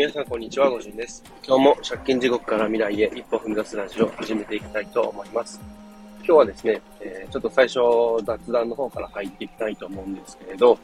[0.00, 0.70] 皆さん、こんにちは。
[0.70, 1.22] ごじんです。
[1.46, 5.60] 今日も借金地獄から未来へ一歩踏み出すラジオを始めていきたいと思います。
[6.20, 7.80] 今日はですね、えー、ちょっと最初
[8.24, 10.78] 雑談の方から入っていきたいと思うんですけれど、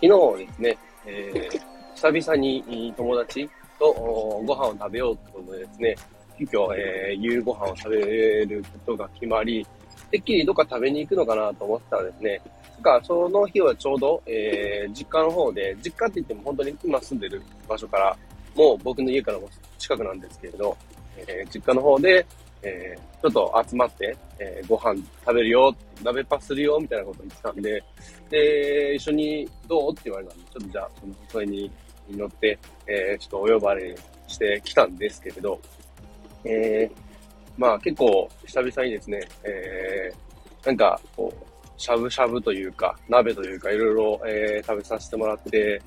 [0.00, 1.60] 昨日ですね、えー、
[1.96, 5.96] 久々に友達とご飯を食べようということでですね、
[6.38, 9.66] 急遽、えー、夕ご飯を食べることが決まり、
[10.10, 12.40] てっきりどっか食べに行くのかなと思ってたらですね、
[12.82, 18.16] か、その日はちょうど、えー、実家の方で、実家って言っても本当に今住んでる場所から、
[18.54, 19.48] もう僕の家からも
[19.78, 20.76] 近くなんですけれど、
[21.16, 22.24] えー、実家の方で、
[22.62, 27.84] えー、ちょっと集まって、えー、ご飯食べるよ、鍋パするよ、みたいなこと言ってたんで、
[28.30, 29.92] で、一緒にどう？
[29.92, 31.70] って言われたんで、ちょっとじゃあ、そのそれに
[32.10, 33.96] 乗って、え、ちょっとお呼ばれ
[34.28, 35.60] してきたんですけれど、
[36.44, 36.90] え、
[37.56, 45.82] まあ結構久々にですね、えー、なんかこう、しゃぶしゃぶというか、鍋というか、いろいろ、えー、食べさせてもらって、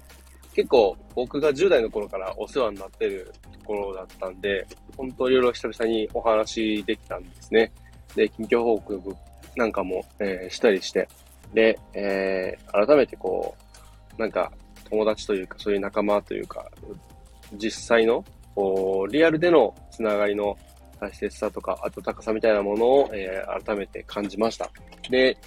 [0.55, 7.73] 結構僕が10代の頃からお世話になってるところだったんで、本当いろいろ久々にお話できたんですね。
[8.15, 9.15] で、近況報告
[9.57, 11.09] なんかも、えー、したりして、
[11.53, 13.53] で、えー、改めてこ
[14.17, 14.49] う、なんか
[14.89, 16.71] 友達というか、そういう仲間というか、
[17.55, 18.23] 実際の、
[18.55, 20.57] こう、リアルでのつながりの
[21.01, 24.71] 大切さとか、温かさみたいなものを、えー、改めて感じました。
[25.09, 25.37] で、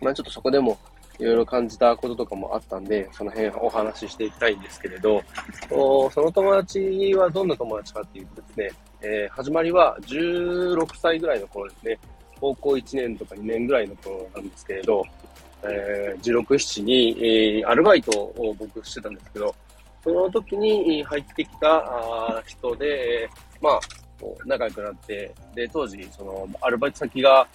[0.00, 0.78] まあちょっとそこでも
[1.18, 5.22] いろいろ感じたこととかもあったんで、その辺お話ししていきたいんですけれど、
[5.68, 11.98] その友達はどんな友達かっていうとですね、えー、始まりは16歳ぐらいの頃ですね、
[12.40, 15.04] 高校1年とか2年ぐらいの頃なんですけれど、
[15.62, 19.54] えー、16、7に、えー、アルバイトを僕してたんですけど、
[20.04, 23.28] その時に入ってきた人で、
[23.60, 23.80] まあ、
[24.46, 27.46] 仲良くなって、で、当時、その、アルバイト先が、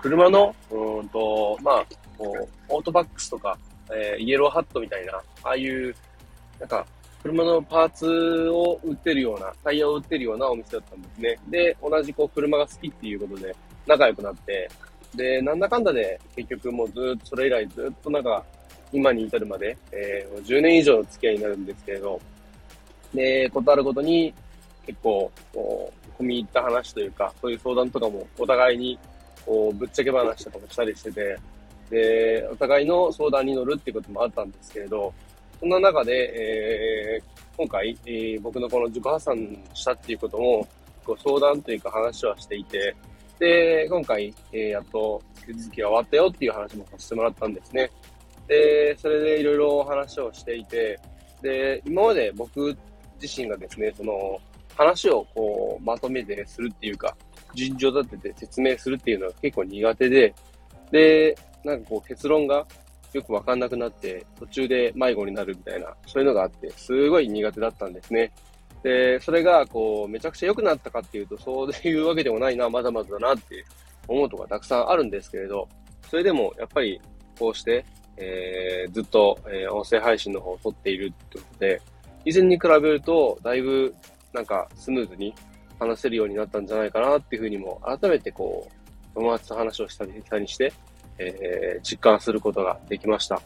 [0.00, 1.86] 車の、うんと、まあ、
[2.22, 3.58] こう、オートバックスとか、
[3.90, 5.94] えー、イエローハットみたいな、ああいう、
[6.60, 6.86] なんか、
[7.22, 11.38] 車のパーツを売ってるような、タイヤを売ってるようなお店だったんですね。
[11.48, 13.54] で、同じこう車が好きっていうことで
[13.86, 14.68] 仲良くなって、
[15.14, 18.44] で、なんだかんだで結局もうずっとそれ以来ずっとなんか、
[18.92, 22.20] 今に至るまで、えー、10年以上の付き合いになるんですけれど、
[23.14, 24.34] で、ことあるごとに
[24.84, 28.98] 結構、こう、込み入った話というか、そういう相談とかもお互いに
[29.46, 31.38] こう、ぶっちゃけ話とかもしたりしてて、
[31.92, 35.12] で、お互いの相談に乗るっていうこともあったんですけれど、
[35.60, 39.36] そんな中で、えー、今回、えー、僕のこの自己破産
[39.74, 40.66] したっていうことも、
[41.04, 42.96] こ相談というか話はしていて、
[43.38, 47.90] で、今回、えー、やっと手続きが終わったよっていう話もさせてもらったんですね。
[48.48, 50.98] で、それでいろいろ話をしていて、
[51.42, 52.74] で、今まで僕
[53.20, 54.40] 自身がですね、その
[54.74, 57.14] 話をこうまとめてするっていうか、
[57.54, 60.34] 順序立てて説明するっていうのは結構苦手で、
[60.90, 62.66] で、なんかこう結論が
[63.12, 68.32] よくわかんなくなって、途中で迷子になるみたいな、そういうのがあって、すごい苦手だったんですね。
[68.82, 73.64] で、それが、こう、めちゃくちゃ良くなったかっていうと、そういうわけでもないな、まだまだだなって
[74.08, 75.68] 思うとかたくさんあるんですけれど、
[76.08, 77.00] それでも、やっぱり、
[77.38, 77.84] こうして、
[78.16, 81.80] えー、ずっと、えー、音声配信の方を撮っているってことで、
[82.24, 83.94] 以前に比べると、だいぶ、
[84.32, 85.34] なんか、スムーズに
[85.78, 90.72] 話せるようになったんじゃないかなっていうふうにも、改めてこう、友達と話をしたりしたりして、
[91.28, 93.40] えー、実感することができました。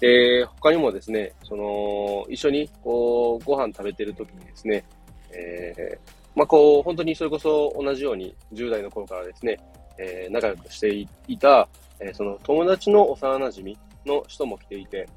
[0.00, 4.84] で、他にもですね、その、一緒にこう、ご飯食べてる時にですね、
[5.32, 9.58] えー、まあ、こう、本当にそれこそ同じように10代の頃からですね、
[9.98, 10.94] えー、仲良くして
[11.28, 15.08] いた、えー、その友達の幼馴染の人も来ていて、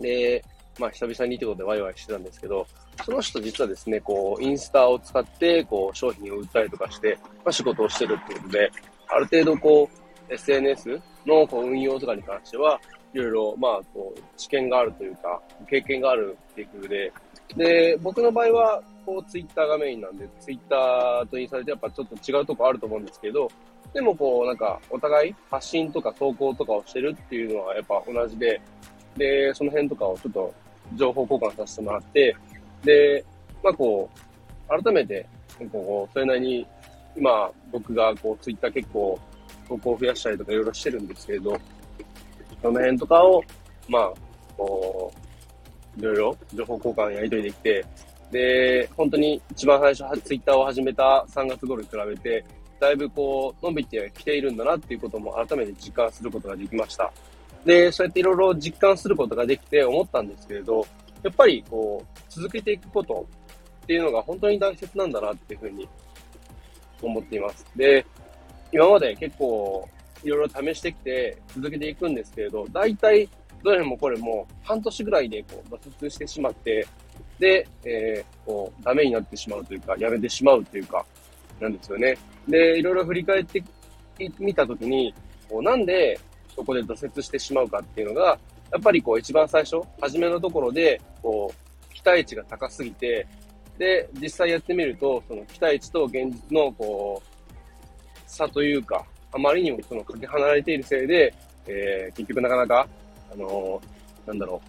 [0.00, 0.44] で、
[0.78, 2.66] まあ、久々にってことでワイワイしてたんですけど、
[3.04, 8.70] その人実はですね、こう、インスタを使って、こう、商品を売ったりとかして、まあ、仕事をしてるってことで、
[9.08, 12.80] ある程度こう、SNS のこう運用とかに関しては、
[13.14, 17.12] いろいろ、まあ、こう、知見があるというか、経験があるっていうことで、
[17.56, 23.50] で、僕の場合は、こう、ツイッターがメインなんで、ツイッターとインスタでやっぱちょっと違うとこあると思うんですけど、
[23.94, 28.60] でもこう、なんか、お互い発信とか投稿とかをしてるっていうのはやっぱ同じで、
[29.16, 30.54] で、その辺とかをちょっと
[30.94, 32.36] 情報交換させてもらって、
[32.84, 33.24] で、
[33.62, 35.26] まあこう、改めて、
[35.72, 36.66] こう、それなりに、
[37.16, 39.18] 今、僕がこう、ツイッター結構、
[39.68, 41.58] 投稿を増やしたりとかいろいろしてるんですけれど、
[42.62, 43.42] その辺とかを、
[43.88, 44.12] まあ、
[44.56, 45.12] こ
[45.96, 47.84] う、いろいろ情報交換やり取りできて、
[48.30, 52.44] で、本当に一番最初、ツイッターを始めた3月頃に比べて、
[52.80, 57.12] だいぶこう、伸びてきているんだなっていうことも改めて実感することができました。
[57.64, 60.86] で、そうやっていろいろ実感することができて思ったんですけれど、
[61.22, 63.26] やっぱりこう、続けていくこと
[63.82, 65.88] っていうのが本当に大切なんだなっていうふうに
[67.02, 67.66] 思っています。
[67.74, 68.04] で、
[68.72, 69.88] 今まで結構
[70.22, 73.28] いろいろ試してきて続けていくんですけれど、大体
[73.62, 76.86] どれもこれも半年ぐらいでこう挫折してしまって、
[77.38, 81.04] で、えー、こう、ダメになってしまうというか、やめてしまうというか、
[81.60, 82.16] なんですよね。
[82.48, 83.62] で、いろいろ振り返って
[84.38, 85.14] みたときに、
[85.48, 86.18] こうなんで
[86.54, 88.38] そこで挫折してしまうかっていうのが、
[88.72, 93.26] やっぱりこう一番最初、初めのところで、こう、期待値が高すぎて、
[93.78, 97.27] で、実際やってみると、その期待値と現実のこう、
[98.28, 101.34] 差というか、あまりにもそのかけ離れているせいで、
[101.66, 102.86] えー、結局なかなか、
[103.32, 104.60] あのー、なんだろ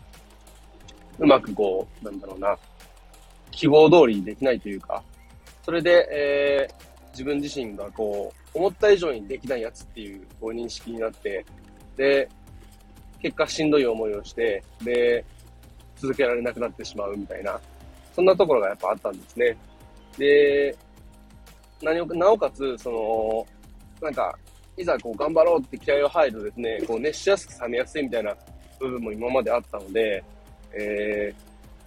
[1.20, 2.58] う、うまくこう、なんだろうな、
[3.52, 5.04] 希望通りにできないというか、
[5.64, 11.46] それで、えー、自分自身がこう、思った以上にできないやつっていうこう認識になって、
[11.96, 12.28] で、
[13.22, 15.24] 結果しんどい思いをして、で、
[15.98, 17.60] 続けられなくなってしまうみたいな、
[18.16, 19.58] そんなところがやっぱあったんですね。
[20.18, 20.76] で、
[21.82, 23.48] 何を、なおかつ、その、
[24.02, 24.38] なんか、
[24.78, 28.34] いざこう頑張ろうって気合を入るとですね、こう熱しやすく冷めやすいみたいな
[28.80, 30.24] 部分も今まであったので、
[30.72, 31.34] え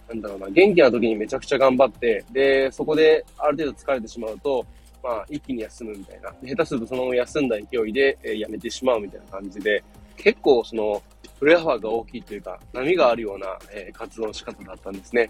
[0.09, 4.65] ー、なんだろうな、元気な時にめちゃくちゃ頑張って、で、そこである程度疲れてしまうと、
[5.03, 6.33] まあ、一気に休むみたいな。
[6.43, 9.83] 下手するとそのまま休んだ勢いで、えー、やめてしまうみたいな感じで、
[10.15, 11.01] 結構その、
[11.39, 15.29] フレアワーが大きいというか、波があるような、えー、活動の仕方だったんですね。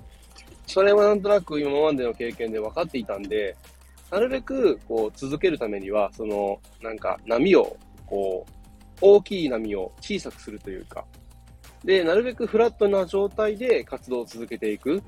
[0.68, 3.56] それはなんとなく今までの経験で分かっていたんで、
[4.13, 7.75] なるべく、こう、続けるためには、その、なんか、波を、
[8.06, 8.54] こう、
[9.01, 11.04] 大きい波を小さくするというか、
[11.83, 15.01] で、なるべくフラットな状態で活動を続けていく。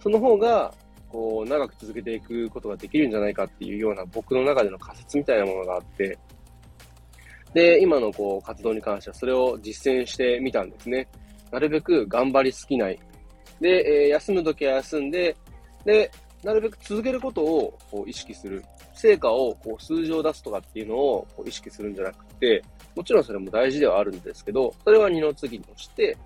[0.00, 0.72] その方が、
[1.08, 6.16] こう、長く続けていくことができるんじゃないかっていうような僕の中での仮説みたいなものがあって、
[7.52, 11.08] で、今のこう、活動に関してはそれを実践してみたんですね。
[11.50, 12.98] なるべく頑張りすぎない。
[13.60, 15.36] で、えー、休むときは休んで、
[15.84, 16.10] で、
[16.42, 18.64] なるべく続けることをこう意識する。
[18.94, 22.62] 成果をこう数字を出すとかっていうのをこう意識するんじゃなくて、
[22.94, 26.16] もちろんそれも大事ではあるんですけど、それは二の次として、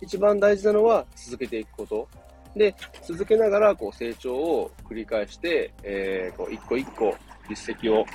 [0.00, 2.08] 一番大事なのは続けていくこと。
[2.56, 7.14] で、続けながらこう成長を繰り返して、えー、こう一個一個
[7.48, 8.06] 実績を、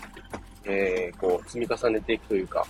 [0.65, 2.65] えー、こう積み重ねていくというか、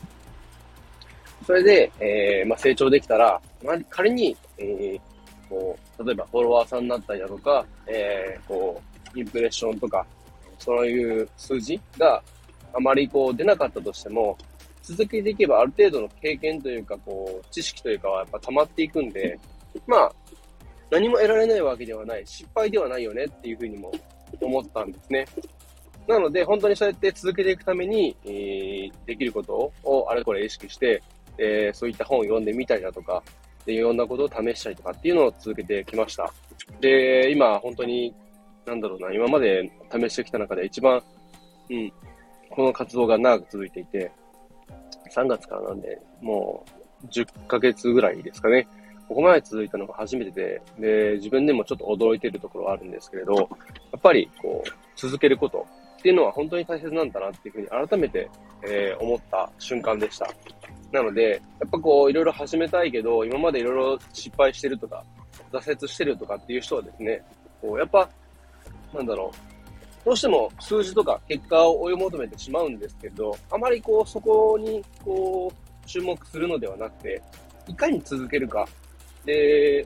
[1.46, 5.02] それで、えー、まあ、成長できたら、まあ、仮に、えー、
[5.50, 8.82] こう、例えばフォロワーさんになったりだとか、えー、こ
[9.16, 10.06] う、インプレッションとか、
[10.58, 12.22] そういう数字が
[12.74, 14.38] あまりこう出なかったとしても、
[14.84, 19.40] 続けていけばある程度の経験というか、こう、知識というかはやっぱ溜まっていくんで、
[19.86, 20.12] まあ、
[20.90, 23.92] 何も得られないわけではない、失敗ではないよねっていうふうにも
[24.42, 25.26] 思ったんですね。
[26.08, 31.02] なので、本当にそうやって続けていくために、えー、できることをあれこれ意識して、
[31.38, 33.22] えー、そういった本を読んでみたりだとか、
[33.70, 36.34] で、いろんなことを試したりとかっていうのを続けてきました。
[36.82, 38.16] で、今、本当に、
[38.66, 41.02] なんだろうな、今まで試してきた中で一番、
[41.70, 41.94] うん、
[42.50, 44.12] この活動が長く続いていて、
[45.16, 46.66] 3月からなんで、も
[47.04, 48.68] う、10ヶ月ぐらいですかね。
[49.08, 53.44] ここまで続いたのが初めてで、で、自分でもちょっと驚いてるところはあるんですけれど、や
[53.98, 55.66] っぱり、こう、続けること
[56.00, 58.30] っていうのは本当に大切なんだなっていうふうに改めて、
[58.64, 60.28] えー、思った瞬間でした。
[60.92, 65.04] なので、やっぱこう、いろいろ始めたいけど、今までいろいろ失敗してるとか、
[65.52, 67.24] 挫折してるとかっていう人はですね、
[67.62, 68.10] こう、やっぱ、
[68.94, 77.22] なんだろう、どうしても数字とか結果を追い求めてしまうんですけど、あまりこう、そこに、こう、注目するのではなくて、
[77.68, 78.68] いかに続けるか。
[79.26, 79.86] で、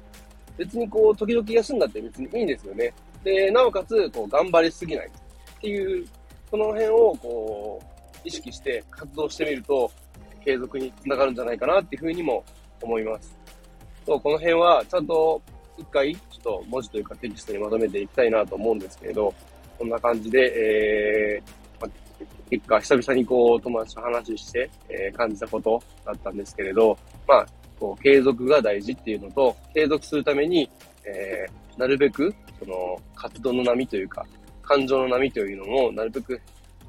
[0.58, 2.94] 別にこう、時々休んだって別にいいんですよね。
[3.24, 6.06] で、なおかつ、こう、頑張りすぎないっていう、
[6.50, 7.88] その辺を、こう、
[8.24, 9.92] 意識して活動してみると、
[10.44, 12.44] 継続につながるんじゃないかなっていうふうにも
[12.82, 13.38] 思います。
[14.06, 15.42] そう、この辺はちゃんと
[15.78, 19.34] 一回ちょっと文字というかテキストにまとめていきたいなと思うんですけれど、
[19.78, 21.92] こんな感じで、えー、ま
[22.50, 26.98] 結果久々にこう友達と話して、えー、感じたことだったんですけれど、
[27.28, 27.46] まあ、
[27.80, 30.70] こう継続が大事っていうのと、継続するために、
[31.06, 34.26] えー、なるべくその活動の波というか、
[34.62, 36.40] 感情の波というのもなるべく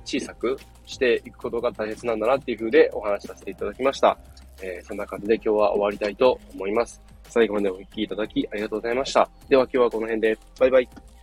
[0.05, 0.57] 小さく
[0.87, 4.19] していくことが大切なんだなっていう風でお話しさせていただきました。
[4.63, 7.03] えー、そんな感じで今日は終わりたいと思います。
[7.29, 9.29] 最後までお聴きいただきありがとうございました。
[9.49, 10.39] では今日はこの辺で。
[10.61, 11.14] バイバイ。